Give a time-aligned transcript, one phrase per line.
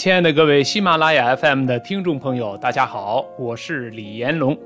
[0.00, 4.58] 亲爱的各位喜马拉雅 FM 的听众朋友，大家好，我是李延龙，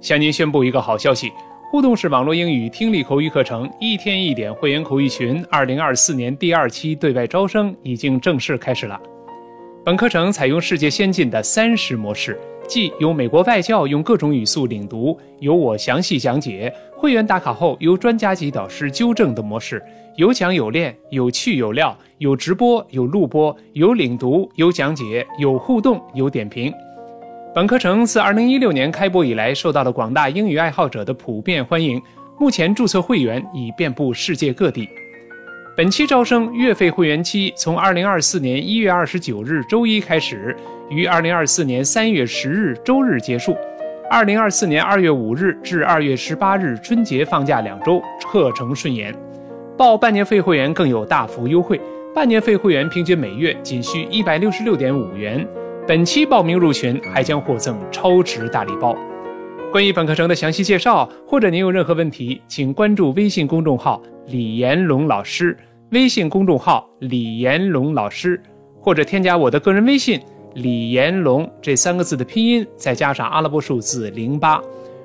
[0.00, 1.30] 向您宣布一个好消息：
[1.70, 8.98] 互动式网络英语听力口语课程一天一点会员口语群二零二四年第二期对外招生已经正式开始了。
[9.84, 19.82] 本课程采用世界先进的三十模式，即由美国外教用各种语速领读，由我详细讲解，会员打卡后由专家级导师纠正的模式，
[20.16, 26.70] 有讲有练，有趣有料，有直播有录播，有领读有讲解，有互动有点评。
[27.54, 32.00] 本课程自2016年开播以来，受到了广大英语爱好者的普遍欢迎，
[32.38, 34.86] 目前注册会员已遍布世界各地。
[35.78, 40.56] 本期招生月费会员期从二零二四年一月二十九日周一开始，
[40.90, 43.56] 于二零二四年三月十日周日结束。
[44.10, 49.14] 二零二四年二月五日至二月十八日春节放假两周，课程顺延。
[49.76, 51.80] 报半年费会员更有大幅优惠，
[52.12, 55.46] 半年费会员平均每月仅需一百六十六点五元。
[55.86, 58.98] 本期报名入群还将获赠超值大礼包。
[59.70, 65.56] 关于本课程的详细介绍，或者您有任何问题，请关注微信公众号“李延龙老师”。
[65.90, 68.38] 微信公众号李延龙老师，
[68.78, 70.20] 或者添加我的个人微信
[70.54, 74.60] 李延龙这三个字的拼音，再加上阿拉伯数字零八。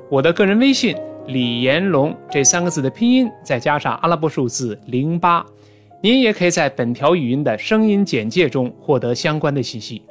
[0.10, 0.94] 我的个人微信
[1.28, 5.46] 李延龙这三个字的拼音，再加上阿拉伯数字零八。
[6.02, 10.02] 您也可以在本条语音的声音简介中获得相关的信息。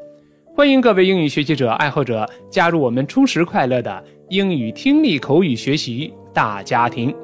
[0.56, 7.14] 欢迎各位英语学习者、爱好者加入我们充实快乐的英语听力口语学习大家庭。